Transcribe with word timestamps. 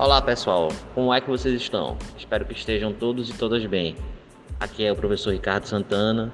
Olá 0.00 0.22
pessoal, 0.22 0.68
como 0.94 1.12
é 1.12 1.20
que 1.20 1.28
vocês 1.28 1.60
estão? 1.60 1.98
Espero 2.16 2.44
que 2.44 2.52
estejam 2.52 2.92
todos 2.92 3.28
e 3.30 3.32
todas 3.36 3.66
bem. 3.66 3.96
Aqui 4.60 4.84
é 4.84 4.92
o 4.92 4.94
professor 4.94 5.32
Ricardo 5.32 5.64
Santana, 5.64 6.32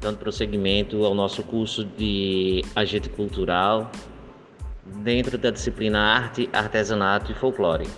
dando 0.00 0.18
prosseguimento 0.18 1.04
ao 1.04 1.12
nosso 1.12 1.42
curso 1.42 1.84
de 1.84 2.64
agente 2.76 3.08
cultural 3.08 3.90
dentro 5.02 5.36
da 5.36 5.50
disciplina 5.50 5.98
Arte, 5.98 6.48
Artesanato 6.52 7.32
e 7.32 7.34
Folclore. 7.34 7.88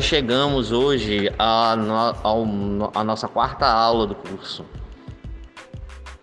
Nós 0.00 0.06
chegamos 0.06 0.72
hoje 0.72 1.30
à 1.38 1.76
nossa 3.04 3.28
quarta 3.28 3.66
aula 3.66 4.06
do 4.06 4.14
curso. 4.14 4.64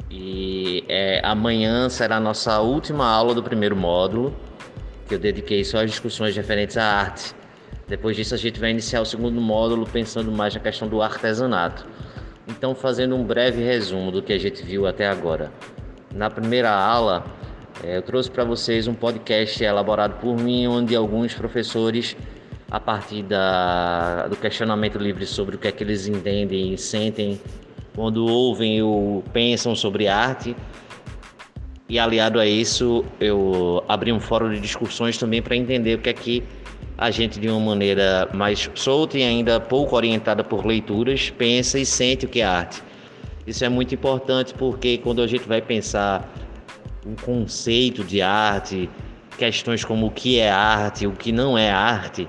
E 0.10 0.84
é, 0.90 1.22
amanhã 1.24 1.88
será 1.88 2.16
a 2.18 2.20
nossa 2.20 2.60
última 2.60 3.06
aula 3.06 3.36
do 3.36 3.44
primeiro 3.44 3.76
módulo, 3.76 4.36
que 5.08 5.14
eu 5.14 5.20
dediquei 5.20 5.64
só 5.64 5.84
às 5.84 5.92
discussões 5.92 6.36
referentes 6.36 6.76
à 6.76 6.86
arte. 6.86 7.36
Depois 7.88 8.18
disso, 8.18 8.34
a 8.34 8.38
gente 8.38 8.60
vai 8.60 8.72
iniciar 8.72 9.00
o 9.00 9.06
segundo 9.06 9.40
módulo 9.40 9.86
pensando 9.86 10.32
mais 10.32 10.56
na 10.56 10.60
questão 10.60 10.88
do 10.88 11.00
artesanato. 11.00 11.86
Então, 12.48 12.74
fazendo 12.74 13.16
um 13.16 13.24
breve 13.24 13.64
resumo 13.64 14.12
do 14.12 14.24
que 14.24 14.34
a 14.34 14.40
gente 14.40 14.64
viu 14.64 14.88
até 14.88 15.08
agora. 15.08 15.52
Na 16.12 16.32
primeira 16.32 16.72
aula, 16.72 17.24
é, 17.84 17.98
eu 17.98 18.02
trouxe 18.02 18.32
para 18.32 18.44
vocês 18.44 18.88
um 18.88 18.96
podcast 18.96 19.64
elaborado 19.64 20.16
por 20.20 20.36
mim, 20.36 20.66
onde 20.66 20.96
alguns 20.96 21.36
professores 21.36 22.18
a 22.70 22.80
partir 22.80 23.24
da, 23.24 24.28
do 24.28 24.36
questionamento 24.36 24.98
livre 24.98 25.26
sobre 25.26 25.56
o 25.56 25.60
que 25.60 25.68
é 25.68 25.72
que 25.72 25.84
eles 25.84 26.08
entendem 26.08 26.74
e 26.74 26.78
sentem 26.78 27.40
quando 27.96 28.26
ouvem 28.26 28.82
ou 28.82 29.24
pensam 29.34 29.76
sobre 29.76 30.08
arte. 30.08 30.56
E 31.90 31.98
aliado 31.98 32.40
a 32.40 32.46
isso, 32.46 33.06
eu 33.20 33.84
abri 33.88 34.12
um 34.12 34.20
fórum 34.20 34.52
de 34.52 34.60
discussões 34.60 35.18
também 35.18 35.42
para 35.42 35.56
entender 35.56 35.96
o 35.96 36.02
que 36.02 36.10
é 36.10 36.14
que 36.14 36.44
a 36.98 37.10
gente, 37.12 37.40
de 37.40 37.48
uma 37.48 37.60
maneira 37.60 38.28
mais 38.34 38.70
solta 38.76 39.18
e 39.18 39.24
ainda 39.24 39.60
pouco 39.60 39.96
orientada 39.96 40.44
por 40.44 40.66
leituras, 40.66 41.30
pensa 41.30 41.80
e 41.80 41.86
sente 41.86 42.26
o 42.26 42.30
que 42.30 42.42
é 42.42 42.46
arte. 42.46 42.84
Isso 43.46 43.64
é 43.64 43.70
muito 43.70 43.96
importante 43.96 44.54
porque 44.54 44.98
quando 44.98 45.22
a 45.22 45.28
gente 45.28 45.48
vai 45.48 45.62
pensar 45.62 46.30
um 47.06 47.16
conceito 47.16 48.04
de 48.04 48.22
arte, 48.22 48.90
questões 49.38 49.86
como 49.86 50.08
o 50.08 50.12
que 50.12 50.38
é 50.40 50.50
arte, 50.52 51.08
o 51.08 51.14
que 51.14 51.32
não 51.32 51.58
é 51.58 51.72
arte, 51.72 52.28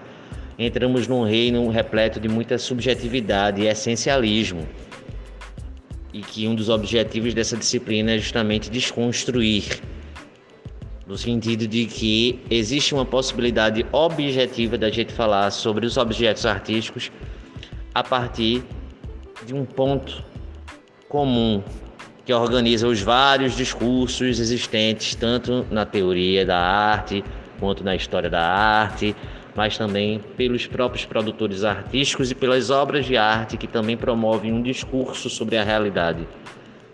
entramos 0.58 1.06
num 1.06 1.22
reino 1.22 1.70
repleto 1.70 2.18
de 2.18 2.28
muita 2.28 2.58
subjetividade 2.58 3.62
e 3.62 3.66
essencialismo. 3.66 4.66
E 6.12 6.20
que 6.20 6.48
um 6.48 6.54
dos 6.54 6.68
objetivos 6.68 7.32
dessa 7.32 7.56
disciplina 7.56 8.12
é 8.12 8.18
justamente 8.18 8.68
desconstruir, 8.68 9.80
no 11.06 11.16
sentido 11.16 11.68
de 11.68 11.86
que 11.86 12.40
existe 12.50 12.92
uma 12.92 13.04
possibilidade 13.04 13.86
objetiva 13.92 14.76
da 14.76 14.90
gente 14.90 15.12
falar 15.12 15.50
sobre 15.50 15.86
os 15.86 15.96
objetos 15.96 16.44
artísticos 16.44 17.12
a 17.94 18.02
partir 18.02 18.64
de 19.46 19.54
um 19.54 19.64
ponto 19.64 20.24
comum 21.08 21.62
que 22.24 22.32
organiza 22.32 22.86
os 22.86 23.00
vários 23.00 23.56
discursos 23.56 24.38
existentes 24.38 25.14
tanto 25.14 25.64
na 25.70 25.86
teoria 25.86 26.44
da 26.44 26.58
arte 26.58 27.24
quanto 27.58 27.82
na 27.82 27.94
história 27.96 28.30
da 28.30 28.40
arte, 28.40 29.16
mas 29.54 29.76
também 29.76 30.20
pelos 30.36 30.66
próprios 30.66 31.04
produtores 31.04 31.64
artísticos 31.64 32.30
e 32.30 32.34
pelas 32.34 32.70
obras 32.70 33.06
de 33.06 33.16
arte 33.16 33.56
que 33.56 33.66
também 33.66 33.96
promovem 33.96 34.52
um 34.52 34.62
discurso 34.62 35.28
sobre 35.28 35.56
a 35.56 35.64
realidade. 35.64 36.26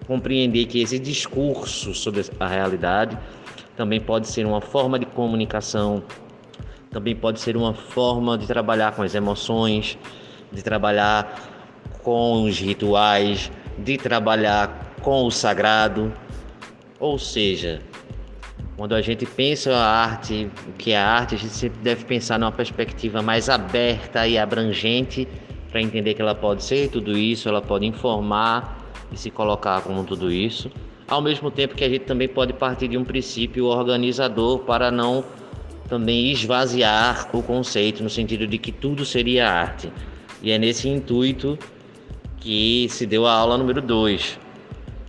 Compreender 0.07 0.67
que 0.67 0.81
esse 0.81 0.99
discurso 0.99 1.95
sobre 1.95 2.23
a 2.39 2.47
realidade 2.47 3.19
também 3.77 4.01
pode 4.01 4.29
ser 4.29 4.47
uma 4.47 4.61
forma 4.61 4.99
de 4.99 5.07
comunicação, 5.07 6.03
também 6.91 7.17
pode 7.17 7.41
ser 7.41 7.57
uma 7.57 7.75
forma 7.75 8.39
de 8.39 8.47
trabalhar 8.47 8.93
com 8.93 9.03
as 9.03 9.15
emoções, 9.15 9.99
de 10.53 10.63
trabalhar 10.63 11.51
com 12.03 12.45
os 12.45 12.59
rituais, 12.59 13.51
de 13.79 13.99
trabalhar 13.99 14.95
com 15.03 15.25
o 15.25 15.31
sagrado. 15.31 16.13
Ou 17.01 17.19
seja, 17.19 17.83
quando 18.77 18.95
a 18.95 19.01
gente 19.01 19.25
pensa 19.25 19.75
a 19.75 20.03
arte, 20.03 20.51
o 20.69 20.73
que 20.73 20.93
é 20.93 20.97
arte, 20.97 21.37
a 21.37 21.39
gente 21.39 21.53
sempre 21.53 21.79
deve 21.81 22.05
pensar 22.05 22.39
numa 22.39 22.51
perspectiva 22.51 23.23
mais 23.23 23.49
aberta 23.49 24.27
e 24.27 24.37
abrangente 24.37 25.29
para 25.71 25.81
entender 25.81 26.15
que 26.15 26.23
ela 26.23 26.35
pode 26.35 26.65
ser 26.65 26.89
tudo 26.89 27.17
isso, 27.17 27.49
ela 27.49 27.63
pode 27.63 27.87
informar 27.87 28.85
e 29.13 29.17
se 29.17 29.31
colocar 29.31 29.81
como 29.83 30.03
tudo 30.05 30.31
isso. 30.31 30.71
Ao 31.07 31.21
mesmo 31.21 31.51
tempo 31.51 31.75
que 31.75 31.85
a 31.85 31.89
gente 31.89 32.05
também 32.05 32.27
pode 32.27 32.53
partir 32.53 32.89
de 32.89 32.99
um 32.99 33.05
princípio 33.05 33.67
organizador 33.67 34.61
para 34.61 34.91
não 34.91 35.25
também 35.89 36.33
esvaziar 36.33 37.29
o 37.33 37.43
conceito 37.43 38.03
no 38.03 38.11
sentido 38.11 38.47
de 38.47 38.59
que 38.59 38.73
tudo 38.73 39.05
seria 39.05 39.49
arte. 39.49 39.93
E 40.43 40.51
é 40.51 40.59
nesse 40.59 40.89
intuito 40.89 41.59
que 42.39 42.89
se 42.89 43.07
deu 43.07 43.27
a 43.27 43.33
aula 43.33 43.57
número 43.57 43.81
2, 43.81 44.39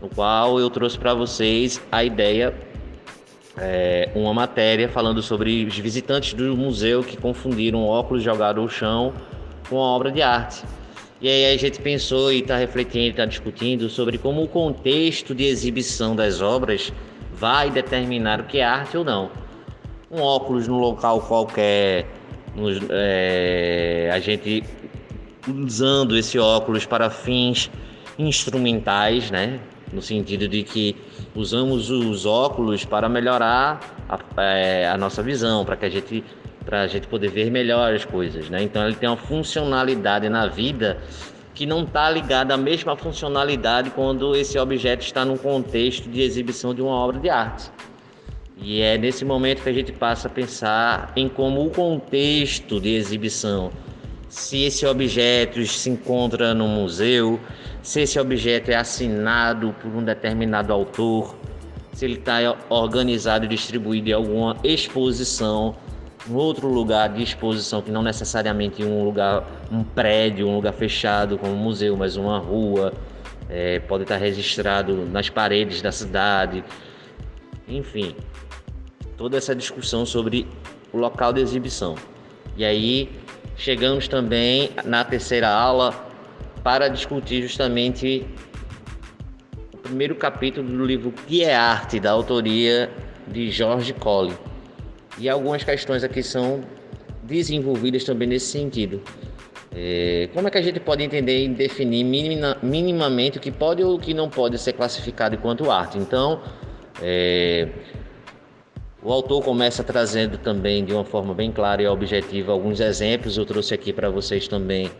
no 0.02 0.10
qual 0.10 0.60
eu 0.60 0.70
trouxe 0.70 0.98
para 0.98 1.14
vocês 1.14 1.82
a 1.92 2.04
ideia 2.04 2.54
é, 3.58 4.10
uma 4.16 4.34
matéria 4.34 4.90
falando 4.90 5.22
sobre 5.22 5.66
os 5.66 5.78
visitantes 5.78 6.34
do 6.34 6.56
museu 6.56 7.04
que 7.04 7.18
confundiram 7.18 7.86
óculos 7.86 8.24
jogados 8.24 8.62
ao 8.62 8.70
chão 8.70 9.14
com 9.70 9.78
a 9.78 9.88
obra 9.88 10.12
de 10.12 10.22
arte. 10.22 10.64
E 11.22 11.30
aí 11.30 11.54
a 11.54 11.58
gente 11.58 11.82
pensou 11.82 12.32
e 12.32 12.40
está 12.40 12.58
refletindo, 12.58 13.12
está 13.12 13.26
discutindo 13.26 13.90
sobre 13.90 14.18
como 14.18 14.44
o 14.44 14.48
contexto 14.48 15.34
de 15.34 15.46
exibição 15.46 16.16
das 16.16 16.42
obras 16.42 16.92
vai 17.34 17.70
determinar 17.70 18.42
o 18.42 18.44
que 18.44 18.60
é 18.60 18.64
arte 18.64 18.98
ou 18.98 19.04
não. 19.04 19.32
Um 20.12 20.22
óculos 20.22 20.68
no 20.68 20.78
local 20.78 21.22
qualquer, 21.22 22.06
nos, 22.56 22.80
é, 22.90 24.10
a 24.14 24.20
gente 24.20 24.64
usando 25.48 26.18
esse 26.18 26.38
óculos 26.38 26.86
para 26.86 27.10
fins 27.10 27.70
instrumentais, 28.18 29.32
né? 29.32 29.60
No 29.92 30.02
sentido 30.02 30.48
de 30.48 30.64
que 30.64 30.96
usamos 31.36 31.90
os 31.90 32.26
óculos 32.26 32.86
para 32.86 33.08
melhorar 33.08 33.80
a, 34.10 34.42
é, 34.42 34.88
a 34.88 34.98
nossa 34.98 35.22
visão, 35.22 35.66
para 35.66 35.76
que 35.76 35.86
a 35.86 35.90
gente 35.90 36.24
para 36.66 36.82
a 36.82 36.88
gente 36.88 37.06
poder 37.06 37.30
ver 37.30 37.52
melhor 37.52 37.94
as 37.94 38.04
coisas, 38.04 38.50
né? 38.50 38.64
Então 38.64 38.88
ele 38.88 38.96
tem 38.96 39.08
uma 39.08 39.16
funcionalidade 39.16 40.28
na 40.30 40.48
vida 40.48 40.98
que 41.54 41.66
não 41.66 41.84
está 41.84 42.10
ligada 42.10 42.54
à 42.54 42.58
mesma 42.58 42.98
funcionalidade 42.98 43.92
quando 43.92 44.36
esse 44.36 44.58
objeto 44.58 45.06
está 45.06 45.24
num 45.24 45.38
contexto 45.38 46.10
de 46.10 46.22
exibição 46.22 46.74
de 46.74 46.82
uma 46.82 46.96
obra 46.96 47.20
de 47.20 47.30
arte. 47.30 47.72
E 48.58 48.82
é 48.82 48.98
nesse 48.98 49.24
momento 49.24 49.62
que 49.62 49.70
a 49.70 49.74
gente 49.74 49.92
passa 49.92 50.28
a 50.28 50.32
pensar 50.32 51.14
em 51.16 51.30
como 51.30 51.66
o 51.66 51.70
contexto 51.70 52.80
de 52.82 52.96
exibição 52.96 53.72
se 54.36 54.66
esse 54.66 54.86
objeto 54.86 55.66
se 55.66 55.90
encontra 55.90 56.54
no 56.54 56.68
museu, 56.68 57.40
se 57.82 58.02
esse 58.02 58.20
objeto 58.20 58.70
é 58.70 58.76
assinado 58.76 59.74
por 59.82 59.90
um 59.90 60.04
determinado 60.04 60.74
autor, 60.74 61.34
se 61.94 62.04
ele 62.04 62.16
está 62.16 62.54
organizado 62.68 63.46
e 63.46 63.48
distribuído 63.48 64.10
em 64.10 64.12
alguma 64.12 64.58
exposição, 64.62 65.78
em 66.30 66.36
outro 66.36 66.68
lugar 66.68 67.14
de 67.14 67.24
exposição 67.24 67.82
que 67.82 67.90
não 67.90 68.04
necessariamente 68.04 68.84
um 68.84 69.06
lugar, 69.06 69.42
um 69.72 69.86
prédio, 69.86 70.50
um 70.50 70.56
lugar 70.56 70.74
fechado 70.74 71.38
como 71.38 71.54
um 71.54 71.58
museu, 71.58 71.96
mas 71.96 72.18
uma 72.18 72.38
rua, 72.38 72.92
é, 73.50 73.80
pode 73.80 74.04
estar 74.04 74.18
registrado 74.18 75.08
nas 75.14 75.30
paredes 75.30 75.82
da 75.82 75.94
cidade, 75.94 76.62
enfim, 77.70 78.14
toda 79.16 79.38
essa 79.38 79.56
discussão 79.56 80.06
sobre 80.06 80.46
o 80.92 80.98
local 80.98 81.32
de 81.32 81.40
exibição. 81.40 81.96
E 82.58 82.66
aí 82.66 83.25
Chegamos 83.58 84.08
também 84.08 84.72
na 84.84 85.04
terceira 85.04 85.50
aula 85.50 85.94
para 86.64 86.88
discutir 86.88 87.42
justamente 87.42 88.26
o 89.74 89.78
primeiro 89.78 90.16
capítulo 90.16 90.68
do 90.68 90.86
livro 90.86 91.14
Que 91.28 91.44
é 91.44 91.56
Arte, 91.56 92.00
da 92.00 92.12
autoria 92.12 92.90
de 93.28 93.50
George 93.50 93.94
Colley. 93.94 94.36
E 95.18 95.30
algumas 95.30 95.64
questões 95.64 96.04
aqui 96.04 96.22
são 96.22 96.62
desenvolvidas 97.24 98.04
também 98.04 98.28
nesse 98.28 98.48
sentido. 98.48 99.02
É, 99.74 100.30
como 100.34 100.48
é 100.48 100.52
que 100.52 100.58
a 100.58 100.62
gente 100.62 100.80
pode 100.80 101.04
entender 101.04 101.44
e 101.44 101.50
definir 101.50 102.04
minima, 102.04 102.58
minimamente 102.64 103.38
o 103.38 103.42
que 103.42 103.52
pode 103.52 103.84
ou 103.84 103.96
o 103.96 104.00
que 104.00 104.14
não 104.14 104.30
pode 104.30 104.58
ser 104.58 104.74
classificado 104.74 105.36
enquanto 105.36 105.70
arte? 105.70 105.98
Então, 105.98 106.42
é, 107.02 107.68
o 109.06 109.14
autor 109.14 109.44
começa 109.44 109.84
trazendo 109.84 110.38
também 110.38 110.84
de 110.84 110.92
uma 110.92 111.06
forma 111.06 111.34
bem 111.34 111.52
clara 111.52 111.82
e 111.82 111.88
objetiva 111.88 112.52
alguns 112.52 112.80
exemplos. 112.80 113.38
Eu 113.38 113.46
trouxe 113.46 113.74
aqui 113.74 113.94
para 113.94 114.10
vocês 114.10 114.48
também 114.48 114.92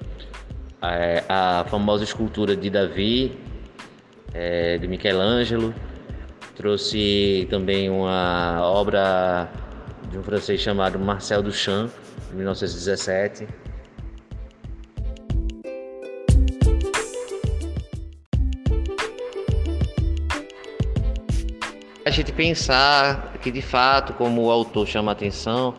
a, 0.80 1.62
a, 1.62 1.66
famosa 1.66 2.04
escultura 2.04 2.56
de 2.56 2.70
Davi, 2.70 3.36
é, 4.34 4.78
de 4.78 4.88
Michelangelo, 4.88 5.74
Trouxe 6.56 7.46
também 7.50 7.90
uma 7.90 8.62
obra 8.62 9.50
de 10.10 10.18
um 10.18 10.24
francês 10.24 10.62
chamado 10.62 10.98
Marcel 10.98 11.44
Duchamp, 11.44 11.92
de 12.30 12.36
1917. 12.36 13.46
Gente 22.16 22.32
pensar 22.32 23.34
que 23.42 23.52
de 23.52 23.62
fato, 23.62 24.14
como 24.14 24.44
o 24.44 24.52
autor 24.52 24.88
chama 24.88 25.12
a 25.12 25.14
atenção, 25.14 25.76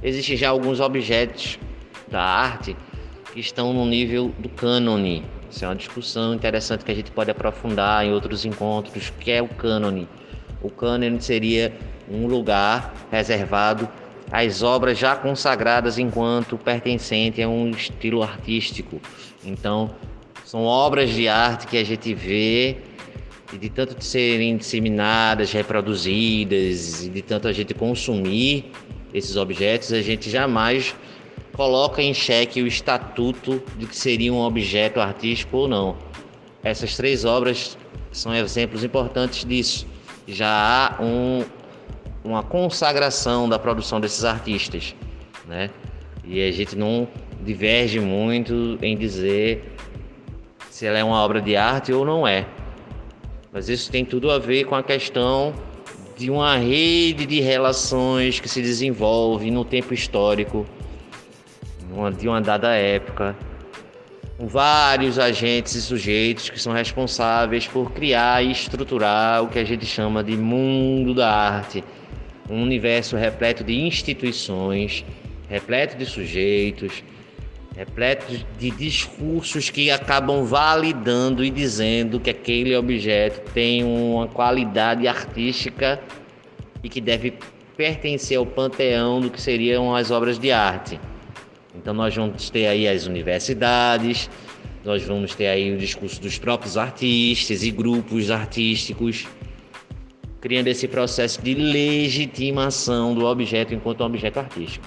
existem 0.00 0.36
já 0.36 0.48
alguns 0.48 0.78
objetos 0.78 1.58
da 2.08 2.22
arte 2.22 2.76
que 3.32 3.40
estão 3.40 3.72
no 3.72 3.84
nível 3.84 4.32
do 4.38 4.48
cânone. 4.48 5.24
Isso 5.50 5.64
é 5.64 5.68
uma 5.68 5.74
discussão 5.74 6.32
interessante 6.32 6.84
que 6.84 6.92
a 6.92 6.94
gente 6.94 7.10
pode 7.10 7.30
aprofundar 7.30 8.04
em 8.04 8.12
outros 8.12 8.44
encontros, 8.44 9.12
que 9.18 9.32
é 9.32 9.42
o 9.42 9.48
cânone. 9.48 10.08
O 10.62 10.70
cânone 10.70 11.20
seria 11.20 11.76
um 12.08 12.26
lugar 12.28 12.94
reservado 13.10 13.88
às 14.30 14.62
obras 14.62 14.96
já 14.96 15.16
consagradas 15.16 15.98
enquanto 15.98 16.56
pertencente 16.56 17.42
a 17.42 17.48
um 17.48 17.70
estilo 17.70 18.22
artístico. 18.22 19.00
Então, 19.44 19.90
são 20.44 20.64
obras 20.64 21.10
de 21.10 21.26
arte 21.26 21.66
que 21.66 21.76
a 21.76 21.84
gente 21.84 22.14
vê 22.14 22.78
e 23.52 23.58
de 23.58 23.68
tanto 23.68 23.94
de 23.94 24.04
serem 24.04 24.56
disseminadas, 24.56 25.52
reproduzidas, 25.52 27.04
e 27.04 27.08
de 27.08 27.22
tanto 27.22 27.48
a 27.48 27.52
gente 27.52 27.74
consumir 27.74 28.70
esses 29.12 29.36
objetos, 29.36 29.92
a 29.92 30.00
gente 30.02 30.30
jamais 30.30 30.94
coloca 31.52 32.00
em 32.00 32.14
xeque 32.14 32.62
o 32.62 32.66
estatuto 32.66 33.62
de 33.76 33.86
que 33.86 33.96
seria 33.96 34.32
um 34.32 34.40
objeto 34.40 35.00
artístico 35.00 35.56
ou 35.56 35.68
não. 35.68 35.96
Essas 36.62 36.96
três 36.96 37.24
obras 37.24 37.76
são 38.12 38.34
exemplos 38.34 38.84
importantes 38.84 39.44
disso. 39.44 39.86
Já 40.26 40.48
há 40.48 41.02
um, 41.02 41.44
uma 42.22 42.42
consagração 42.42 43.48
da 43.48 43.58
produção 43.58 44.00
desses 44.00 44.24
artistas, 44.24 44.94
né? 45.46 45.70
E 46.24 46.40
a 46.46 46.52
gente 46.52 46.76
não 46.76 47.08
diverge 47.42 47.98
muito 47.98 48.78
em 48.80 48.96
dizer 48.96 49.74
se 50.70 50.86
ela 50.86 50.98
é 50.98 51.04
uma 51.04 51.20
obra 51.22 51.40
de 51.42 51.56
arte 51.56 51.92
ou 51.92 52.04
não 52.04 52.26
é. 52.26 52.46
Mas 53.52 53.68
isso 53.68 53.90
tem 53.90 54.04
tudo 54.04 54.30
a 54.30 54.38
ver 54.38 54.64
com 54.64 54.76
a 54.76 54.82
questão 54.82 55.52
de 56.16 56.30
uma 56.30 56.56
rede 56.56 57.26
de 57.26 57.40
relações 57.40 58.38
que 58.38 58.48
se 58.48 58.62
desenvolve 58.62 59.50
no 59.50 59.64
tempo 59.64 59.92
histórico 59.92 60.64
de 62.16 62.28
uma 62.28 62.40
dada 62.40 62.74
época, 62.74 63.36
com 64.38 64.46
vários 64.46 65.18
agentes 65.18 65.74
e 65.74 65.82
sujeitos 65.82 66.48
que 66.48 66.60
são 66.60 66.72
responsáveis 66.72 67.66
por 67.66 67.90
criar 67.90 68.44
e 68.44 68.52
estruturar 68.52 69.42
o 69.42 69.48
que 69.48 69.58
a 69.58 69.64
gente 69.64 69.84
chama 69.84 70.22
de 70.22 70.36
mundo 70.36 71.12
da 71.12 71.30
arte, 71.30 71.82
um 72.48 72.62
universo 72.62 73.16
repleto 73.16 73.64
de 73.64 73.74
instituições, 73.74 75.04
repleto 75.48 75.96
de 75.96 76.06
sujeitos, 76.06 77.02
repleto 77.76 78.44
de 78.58 78.70
discursos 78.70 79.70
que 79.70 79.90
acabam 79.90 80.44
validando 80.44 81.44
e 81.44 81.50
dizendo 81.50 82.18
que 82.18 82.30
aquele 82.30 82.74
objeto 82.76 83.50
tem 83.52 83.84
uma 83.84 84.26
qualidade 84.26 85.06
artística 85.06 86.00
e 86.82 86.88
que 86.88 87.00
deve 87.00 87.34
pertencer 87.76 88.36
ao 88.36 88.44
panteão 88.44 89.20
do 89.20 89.30
que 89.30 89.40
seriam 89.40 89.94
as 89.94 90.10
obras 90.10 90.38
de 90.38 90.50
arte. 90.50 91.00
Então 91.74 91.94
nós 91.94 92.14
vamos 92.14 92.50
ter 92.50 92.66
aí 92.66 92.86
as 92.86 93.06
universidades, 93.06 94.28
nós 94.84 95.02
vamos 95.02 95.34
ter 95.34 95.46
aí 95.46 95.72
o 95.72 95.78
discurso 95.78 96.20
dos 96.20 96.38
próprios 96.38 96.76
artistas 96.76 97.62
e 97.62 97.70
grupos 97.70 98.30
artísticos, 98.30 99.26
criando 100.40 100.68
esse 100.68 100.88
processo 100.88 101.40
de 101.40 101.54
legitimação 101.54 103.14
do 103.14 103.24
objeto 103.24 103.72
enquanto 103.72 104.02
objeto 104.02 104.40
artístico. 104.40 104.86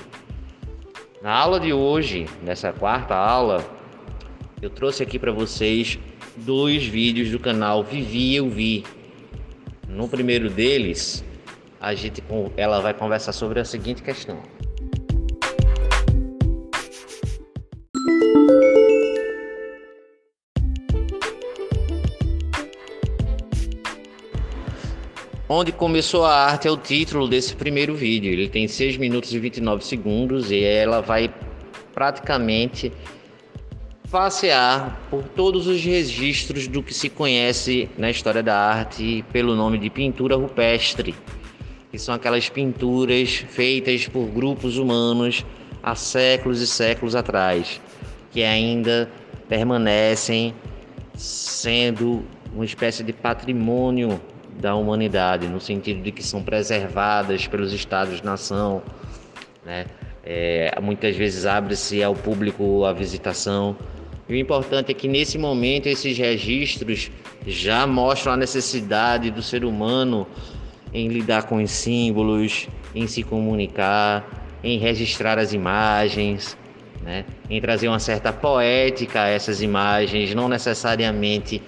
Na 1.23 1.31
aula 1.31 1.57
de 1.57 1.71
hoje, 1.71 2.27
nessa 2.41 2.73
quarta 2.73 3.15
aula, 3.15 3.65
eu 4.61 4.69
trouxe 4.69 5.01
aqui 5.03 5.17
para 5.17 5.31
vocês 5.31 5.97
dois 6.35 6.83
vídeos 6.83 7.31
do 7.31 7.39
canal 7.39 7.81
Vivi 7.81 8.35
Eu 8.35 8.49
Vi. 8.49 8.83
No 9.87 10.09
primeiro 10.09 10.49
deles, 10.49 11.23
a 11.79 11.95
gente 11.95 12.21
ela 12.57 12.81
vai 12.81 12.93
conversar 12.93 13.31
sobre 13.31 13.61
a 13.61 13.63
seguinte 13.63 14.03
questão. 14.03 14.43
Onde 25.47 25.73
começou 25.73 26.23
a 26.23 26.33
arte 26.33 26.69
é 26.69 26.71
o 26.71 26.77
título 26.77 27.27
desse 27.27 27.53
primeiro 27.53 27.93
vídeo. 27.93 28.31
Ele 28.31 28.47
tem 28.47 28.65
6 28.65 28.95
minutos 28.95 29.33
e 29.33 29.39
29 29.39 29.83
segundos 29.83 30.49
e 30.51 30.63
ela 30.63 31.01
vai 31.01 31.33
praticamente 31.93 32.93
passear 34.09 35.01
por 35.09 35.23
todos 35.23 35.67
os 35.67 35.83
registros 35.83 36.65
do 36.67 36.81
que 36.81 36.93
se 36.93 37.09
conhece 37.09 37.89
na 37.97 38.09
história 38.09 38.41
da 38.41 38.57
arte 38.57 39.25
pelo 39.33 39.53
nome 39.53 39.77
de 39.77 39.89
pintura 39.89 40.37
rupestre, 40.37 41.13
que 41.91 41.99
são 41.99 42.15
aquelas 42.15 42.47
pinturas 42.47 43.43
feitas 43.49 44.07
por 44.07 44.27
grupos 44.27 44.77
humanos 44.77 45.45
há 45.81 45.93
séculos 45.93 46.61
e 46.61 46.67
séculos 46.67 47.15
atrás, 47.15 47.81
que 48.31 48.43
ainda 48.43 49.11
permanecem 49.49 50.53
sendo 51.15 52.23
uma 52.53 52.63
espécie 52.63 53.03
de 53.03 53.11
patrimônio 53.11 54.21
da 54.59 54.75
humanidade, 54.75 55.47
no 55.47 55.59
sentido 55.59 56.01
de 56.01 56.11
que 56.11 56.23
são 56.23 56.43
preservadas 56.43 57.47
pelos 57.47 57.73
estados-nação, 57.73 58.81
né? 59.65 59.85
É, 60.25 60.73
muitas 60.81 61.17
vezes 61.17 61.45
abre-se 61.45 62.01
ao 62.01 62.15
público 62.15 62.85
a 62.85 62.93
visitação. 62.93 63.75
E 64.27 64.33
o 64.33 64.37
importante 64.37 64.91
é 64.91 64.93
que 64.93 65.07
nesse 65.07 65.37
momento 65.37 65.87
esses 65.87 66.17
registros 66.17 67.11
já 67.45 67.85
mostram 67.85 68.33
a 68.33 68.37
necessidade 68.37 69.29
do 69.29 69.41
ser 69.41 69.65
humano 69.65 70.25
em 70.93 71.09
lidar 71.09 71.43
com 71.43 71.61
os 71.61 71.71
símbolos, 71.71 72.69
em 72.95 73.05
se 73.05 73.21
comunicar, 73.21 74.57
em 74.63 74.77
registrar 74.77 75.37
as 75.37 75.51
imagens, 75.51 76.57
né? 77.01 77.25
em 77.49 77.59
trazer 77.59 77.89
uma 77.89 77.99
certa 77.99 78.31
poética 78.31 79.23
a 79.23 79.27
essas 79.27 79.61
imagens, 79.61 80.33
não 80.33 80.47
necessariamente 80.47 81.61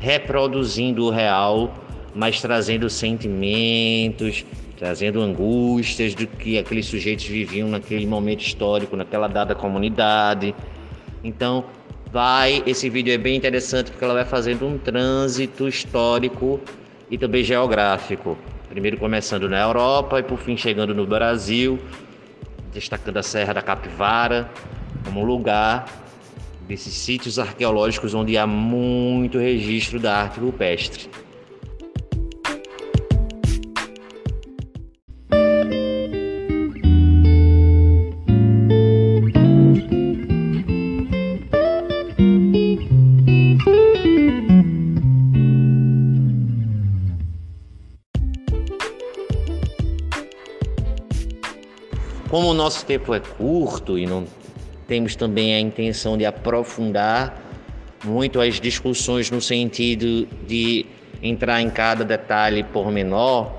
reproduzindo 0.00 1.04
o 1.04 1.10
real, 1.10 1.72
mas 2.14 2.40
trazendo 2.40 2.88
sentimentos, 2.90 4.44
trazendo 4.76 5.20
angústias 5.20 6.14
do 6.14 6.26
que 6.26 6.58
aqueles 6.58 6.86
sujeitos 6.86 7.26
viviam 7.26 7.68
naquele 7.68 8.06
momento 8.06 8.40
histórico, 8.40 8.96
naquela 8.96 9.28
dada 9.28 9.54
comunidade. 9.54 10.54
Então, 11.22 11.64
vai, 12.10 12.62
esse 12.66 12.88
vídeo 12.88 13.12
é 13.12 13.18
bem 13.18 13.36
interessante 13.36 13.90
porque 13.90 14.04
ela 14.04 14.14
vai 14.14 14.24
fazendo 14.24 14.66
um 14.66 14.78
trânsito 14.78 15.68
histórico 15.68 16.60
e 17.10 17.18
também 17.18 17.44
geográfico. 17.44 18.38
Primeiro 18.68 18.96
começando 18.96 19.48
na 19.48 19.60
Europa 19.60 20.20
e 20.20 20.22
por 20.22 20.38
fim 20.38 20.56
chegando 20.56 20.94
no 20.94 21.06
Brasil, 21.06 21.78
destacando 22.72 23.18
a 23.18 23.22
Serra 23.22 23.52
da 23.52 23.62
Capivara 23.62 24.48
como 25.04 25.24
lugar 25.24 25.86
desses 26.66 26.94
sítios 26.94 27.38
arqueológicos 27.38 28.14
onde 28.14 28.38
há 28.38 28.46
muito 28.46 29.38
registro 29.38 29.98
da 29.98 30.22
arte 30.22 30.38
rupestre. 30.38 31.10
Como 52.30 52.48
o 52.48 52.54
nosso 52.54 52.86
tempo 52.86 53.12
é 53.12 53.18
curto 53.18 53.98
e 53.98 54.06
não 54.06 54.24
temos 54.86 55.16
também 55.16 55.52
a 55.52 55.58
intenção 55.58 56.16
de 56.16 56.24
aprofundar 56.24 57.36
muito 58.04 58.40
as 58.40 58.60
discussões 58.60 59.32
no 59.32 59.40
sentido 59.40 60.28
de 60.46 60.86
entrar 61.20 61.60
em 61.60 61.68
cada 61.68 62.04
detalhe 62.04 62.62
pormenor, 62.62 63.50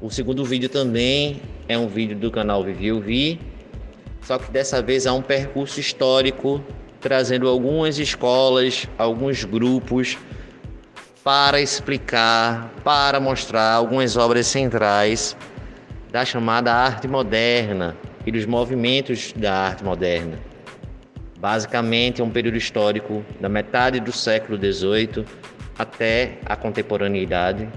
o 0.00 0.10
segundo 0.10 0.44
vídeo 0.46 0.70
também 0.70 1.42
é 1.68 1.76
um 1.76 1.88
vídeo 1.88 2.16
do 2.16 2.30
canal 2.30 2.64
Vivi 2.64 2.90
Vi, 3.00 3.40
só 4.22 4.38
que 4.38 4.50
dessa 4.50 4.80
vez 4.80 5.06
há 5.06 5.12
um 5.12 5.20
percurso 5.20 5.78
histórico 5.78 6.64
trazendo 7.02 7.46
algumas 7.46 7.98
escolas, 7.98 8.88
alguns 8.96 9.44
grupos 9.44 10.16
para 11.22 11.60
explicar, 11.60 12.72
para 12.82 13.20
mostrar 13.20 13.74
algumas 13.74 14.16
obras 14.16 14.46
centrais 14.46 15.36
da 16.10 16.24
chamada 16.24 16.72
arte 16.72 17.08
moderna 17.08 17.96
e 18.24 18.32
dos 18.32 18.46
movimentos 18.46 19.32
da 19.36 19.54
arte 19.54 19.84
moderna. 19.84 20.38
Basicamente, 21.38 22.20
é 22.20 22.24
um 22.24 22.30
período 22.30 22.56
histórico 22.56 23.24
da 23.40 23.48
metade 23.48 24.00
do 24.00 24.12
século 24.12 24.58
XVIII 24.58 25.24
até 25.78 26.38
a 26.46 26.56
contemporaneidade, 26.56 27.68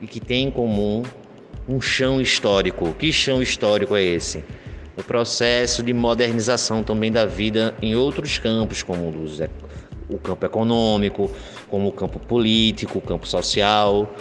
e 0.00 0.06
que 0.06 0.20
têm 0.20 0.48
em 0.48 0.50
comum 0.50 1.02
um 1.68 1.80
chão 1.80 2.20
histórico. 2.20 2.92
Que 2.94 3.12
chão 3.12 3.40
histórico 3.40 3.96
é 3.96 4.02
esse? 4.02 4.44
O 4.96 5.02
processo 5.02 5.82
de 5.82 5.92
modernização 5.92 6.82
também 6.82 7.10
da 7.10 7.24
vida 7.24 7.74
em 7.80 7.94
outros 7.94 8.38
campos, 8.38 8.82
como 8.82 9.08
o 10.08 10.18
campo 10.18 10.44
econômico, 10.44 11.30
como 11.68 11.88
o 11.88 11.92
campo 11.92 12.18
político, 12.18 12.98
o 12.98 13.00
campo 13.00 13.26
social, 13.26 14.14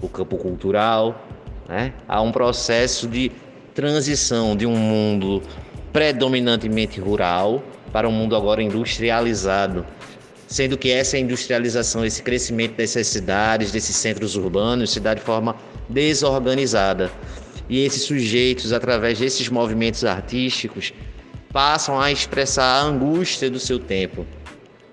o 0.00 0.08
campo 0.08 0.36
cultural. 0.36 1.26
Né? 1.72 1.94
Há 2.06 2.20
um 2.20 2.30
processo 2.30 3.08
de 3.08 3.32
transição 3.72 4.54
de 4.54 4.66
um 4.66 4.76
mundo 4.76 5.42
predominantemente 5.90 7.00
rural 7.00 7.64
para 7.90 8.06
um 8.06 8.12
mundo 8.12 8.36
agora 8.36 8.62
industrializado, 8.62 9.86
sendo 10.46 10.76
que 10.76 10.90
essa 10.90 11.16
industrialização, 11.16 12.04
esse 12.04 12.22
crescimento 12.22 12.74
dessas 12.74 13.06
cidades, 13.06 13.72
desses 13.72 13.96
centros 13.96 14.36
urbanos, 14.36 14.90
se 14.90 15.00
dá 15.00 15.14
de 15.14 15.22
forma 15.22 15.56
desorganizada. 15.88 17.10
E 17.70 17.82
esses 17.82 18.02
sujeitos, 18.02 18.70
através 18.70 19.18
desses 19.18 19.48
movimentos 19.48 20.04
artísticos, 20.04 20.92
passam 21.54 21.98
a 21.98 22.12
expressar 22.12 22.64
a 22.64 22.82
angústia 22.82 23.48
do 23.48 23.58
seu 23.58 23.78
tempo. 23.78 24.26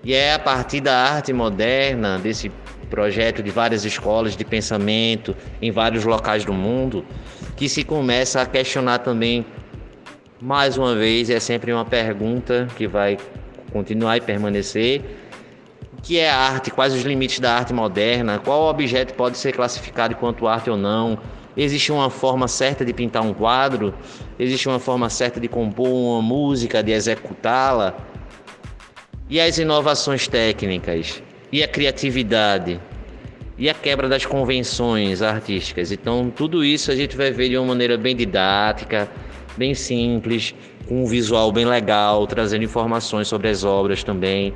E 0.02 0.14
é 0.14 0.32
a 0.32 0.38
partir 0.38 0.80
da 0.80 0.96
arte 0.96 1.30
moderna, 1.30 2.18
desse 2.18 2.50
projeto 2.90 3.42
de 3.42 3.50
várias 3.50 3.84
escolas 3.84 4.36
de 4.36 4.44
pensamento 4.44 5.34
em 5.62 5.70
vários 5.70 6.04
locais 6.04 6.44
do 6.44 6.52
mundo, 6.52 7.04
que 7.56 7.68
se 7.68 7.84
começa 7.84 8.42
a 8.42 8.46
questionar 8.46 8.98
também, 8.98 9.46
mais 10.40 10.76
uma 10.76 10.94
vez, 10.94 11.30
é 11.30 11.38
sempre 11.38 11.72
uma 11.72 11.84
pergunta 11.84 12.66
que 12.76 12.86
vai 12.86 13.16
continuar 13.72 14.16
e 14.16 14.20
permanecer, 14.20 15.02
que 16.02 16.18
é 16.18 16.30
a 16.30 16.36
arte, 16.36 16.70
quais 16.70 16.94
os 16.94 17.02
limites 17.02 17.38
da 17.38 17.54
arte 17.54 17.72
moderna, 17.72 18.38
qual 18.38 18.68
objeto 18.68 19.14
pode 19.14 19.38
ser 19.38 19.52
classificado 19.52 20.14
enquanto 20.14 20.48
arte 20.48 20.70
ou 20.70 20.76
não, 20.76 21.18
existe 21.56 21.92
uma 21.92 22.10
forma 22.10 22.48
certa 22.48 22.84
de 22.84 22.92
pintar 22.92 23.22
um 23.22 23.34
quadro, 23.34 23.94
existe 24.38 24.68
uma 24.68 24.78
forma 24.78 25.08
certa 25.10 25.38
de 25.38 25.46
compor 25.46 25.88
uma 25.88 26.22
música, 26.22 26.82
de 26.82 26.92
executá-la, 26.92 27.94
e 29.28 29.40
as 29.40 29.58
inovações 29.58 30.26
técnicas, 30.26 31.22
e 31.52 31.62
a 31.62 31.68
criatividade, 31.68 32.80
e 33.58 33.68
a 33.68 33.74
quebra 33.74 34.08
das 34.08 34.24
convenções 34.24 35.20
artísticas. 35.20 35.92
Então, 35.92 36.32
tudo 36.34 36.64
isso 36.64 36.90
a 36.90 36.96
gente 36.96 37.16
vai 37.16 37.30
ver 37.30 37.48
de 37.48 37.58
uma 37.58 37.66
maneira 37.66 37.98
bem 37.98 38.16
didática, 38.16 39.08
bem 39.56 39.74
simples, 39.74 40.54
com 40.88 41.02
um 41.02 41.06
visual 41.06 41.52
bem 41.52 41.66
legal, 41.66 42.26
trazendo 42.26 42.64
informações 42.64 43.28
sobre 43.28 43.48
as 43.48 43.64
obras 43.64 44.02
também. 44.02 44.54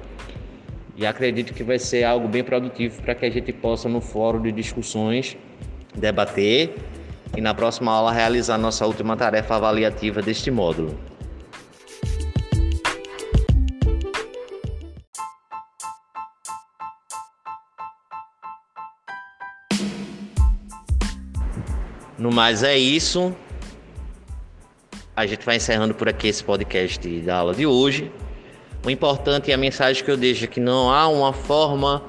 E 0.96 1.04
acredito 1.04 1.52
que 1.52 1.62
vai 1.64 1.78
ser 1.78 2.04
algo 2.04 2.28
bem 2.28 2.44
produtivo 2.44 3.02
para 3.02 3.14
que 3.14 3.26
a 3.26 3.30
gente 3.30 3.52
possa, 3.52 3.88
no 3.88 4.00
fórum 4.00 4.40
de 4.40 4.52
discussões, 4.52 5.36
debater 5.94 6.74
e 7.36 7.40
na 7.40 7.52
próxima 7.52 7.92
aula 7.92 8.12
realizar 8.12 8.56
nossa 8.56 8.86
última 8.86 9.16
tarefa 9.16 9.56
avaliativa 9.56 10.22
deste 10.22 10.50
módulo. 10.50 10.96
No 22.16 22.30
mais 22.30 22.62
é 22.62 22.76
isso. 22.76 23.34
A 25.16 25.26
gente 25.26 25.44
vai 25.44 25.56
encerrando 25.56 25.94
por 25.94 26.08
aqui 26.08 26.28
esse 26.28 26.44
podcast 26.44 27.08
da 27.20 27.36
aula 27.36 27.54
de 27.54 27.66
hoje. 27.66 28.10
O 28.84 28.90
importante 28.90 29.50
e 29.50 29.52
a 29.52 29.56
mensagem 29.56 30.04
que 30.04 30.10
eu 30.10 30.16
deixo 30.16 30.44
é 30.44 30.46
que 30.46 30.60
não 30.60 30.92
há 30.92 31.08
uma 31.08 31.32
forma, 31.32 32.02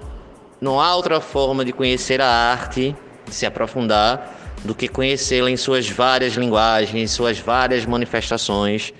não 0.61 0.79
há 0.79 0.95
outra 0.95 1.19
forma 1.19 1.65
de 1.65 1.71
conhecer 1.71 2.21
a 2.21 2.27
arte, 2.27 2.95
de 3.25 3.33
se 3.33 3.47
aprofundar, 3.47 4.55
do 4.63 4.75
que 4.75 4.87
conhecê-la 4.87 5.49
em 5.49 5.57
suas 5.57 5.89
várias 5.89 6.33
linguagens, 6.33 6.95
em 6.95 7.07
suas 7.07 7.39
várias 7.39 7.85
manifestações. 7.85 8.93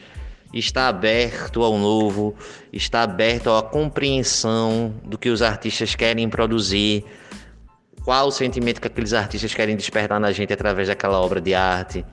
Está 0.54 0.88
aberto 0.88 1.64
ao 1.64 1.78
novo, 1.78 2.34
está 2.74 3.04
aberto 3.04 3.52
à 3.52 3.62
compreensão 3.62 4.96
do 5.04 5.18
que 5.18 5.30
os 5.30 5.42
artistas 5.42 5.94
querem 5.94 6.30
produzir, 6.30 7.04
qual 8.06 8.28
o 8.28 8.32
sentimento 8.32 8.80
que 8.80 8.88
aqueles 8.88 9.14
artistas 9.14 9.52
querem 9.56 9.76
despertar 9.76 10.20
na 10.20 10.32
gente 10.32 10.54
através 10.54 10.88
daquela 10.88 11.20
obra 11.20 11.42
de 11.42 11.56
arte. 11.56 12.06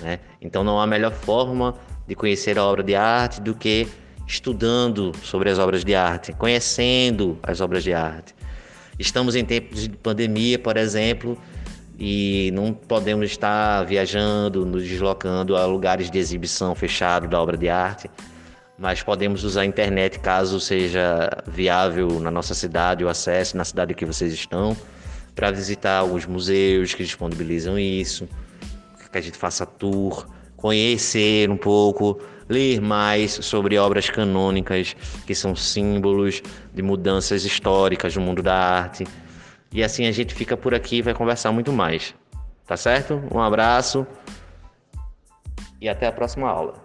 Né? 0.00 0.18
Então 0.40 0.64
não 0.64 0.80
há 0.80 0.86
melhor 0.86 1.12
forma 1.12 1.74
de 2.08 2.14
conhecer 2.14 2.58
a 2.58 2.64
obra 2.64 2.82
de 2.82 2.94
arte 2.94 3.42
do 3.42 3.54
que 3.54 3.86
estudando 4.26 5.12
sobre 5.22 5.50
as 5.50 5.58
obras 5.58 5.84
de 5.84 5.94
arte, 5.94 6.32
conhecendo 6.32 7.38
as 7.42 7.60
obras 7.60 7.84
de 7.84 7.92
arte. 7.92 8.34
Estamos 8.98 9.36
em 9.36 9.44
tempos 9.44 9.82
de 9.82 9.90
pandemia, 9.90 10.58
por 10.58 10.78
exemplo, 10.78 11.36
e 11.98 12.50
não 12.54 12.72
podemos 12.72 13.30
estar 13.30 13.84
viajando, 13.84 14.64
nos 14.64 14.82
deslocando 14.82 15.58
a 15.58 15.66
lugares 15.66 16.10
de 16.10 16.18
exibição 16.18 16.74
fechado 16.74 17.28
da 17.28 17.38
obra 17.38 17.58
de 17.58 17.68
arte, 17.68 18.10
mas 18.78 19.02
podemos 19.02 19.44
usar 19.44 19.60
a 19.60 19.66
internet 19.66 20.18
caso 20.20 20.58
seja 20.58 21.28
viável 21.46 22.18
na 22.18 22.30
nossa 22.30 22.54
cidade 22.54 23.04
o 23.04 23.10
acesso 23.10 23.58
na 23.58 23.64
cidade 23.64 23.92
que 23.92 24.06
vocês 24.06 24.32
estão 24.32 24.74
para 25.34 25.50
visitar 25.50 25.98
alguns 25.98 26.26
museus 26.26 26.94
que 26.94 27.02
disponibilizam 27.02 27.78
isso, 27.78 28.28
que 29.10 29.18
a 29.18 29.20
gente 29.20 29.38
faça 29.38 29.64
tour, 29.64 30.26
conhecer 30.56 31.50
um 31.50 31.56
pouco, 31.56 32.20
ler 32.48 32.80
mais 32.80 33.32
sobre 33.32 33.78
obras 33.78 34.10
canônicas 34.10 34.94
que 35.26 35.34
são 35.34 35.54
símbolos 35.56 36.42
de 36.72 36.82
mudanças 36.82 37.44
históricas 37.44 38.14
no 38.16 38.22
mundo 38.22 38.42
da 38.42 38.54
arte 38.54 39.04
e 39.72 39.82
assim 39.82 40.06
a 40.06 40.12
gente 40.12 40.34
fica 40.34 40.56
por 40.56 40.74
aqui 40.74 40.96
e 40.96 41.02
vai 41.02 41.14
conversar 41.14 41.50
muito 41.50 41.72
mais. 41.72 42.14
Tá 42.66 42.76
certo? 42.76 43.22
Um 43.32 43.40
abraço 43.40 44.06
e 45.80 45.88
até 45.88 46.06
a 46.06 46.12
próxima 46.12 46.48
aula. 46.48 46.83